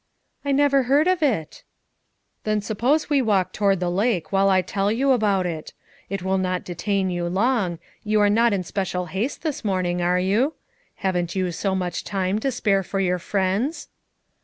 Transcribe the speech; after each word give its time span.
"I 0.43 0.51
never 0.51 0.81
heard 0.89 1.07
of 1.07 1.21
it." 1.21 1.61
"Then 2.43 2.59
suppose 2.59 3.07
we 3.07 3.21
walk 3.21 3.53
toward 3.53 3.79
the 3.79 3.91
lake 3.91 4.31
while 4.31 4.49
I 4.49 4.63
tell 4.63 4.91
you 4.91 5.11
about 5.11 5.45
it? 5.45 5.73
It 6.09 6.23
will 6.23 6.39
not 6.39 6.63
detain 6.63 7.11
you 7.11 7.29
long; 7.29 7.77
you 8.03 8.19
are 8.19 8.27
not 8.27 8.51
in 8.51 8.63
special 8.63 9.05
haste 9.05 9.43
this 9.43 9.63
morning, 9.63 10.01
are 10.01 10.17
you? 10.19 10.55
Haven't 11.05 11.35
you 11.35 11.51
so 11.51 11.75
much 11.75 12.03
time 12.03 12.39
to 12.39 12.49
spare 12.51 12.81
for 12.81 12.99
your 12.99 13.19
friends?" 13.19 13.89